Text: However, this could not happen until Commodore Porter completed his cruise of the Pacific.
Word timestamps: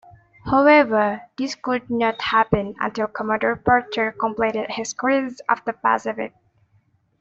However, 0.45 1.21
this 1.37 1.53
could 1.53 1.87
not 1.91 2.19
happen 2.23 2.73
until 2.79 3.05
Commodore 3.05 3.57
Porter 3.57 4.11
completed 4.11 4.71
his 4.71 4.93
cruise 4.93 5.39
of 5.47 5.63
the 5.63 5.73
Pacific. 5.73 6.33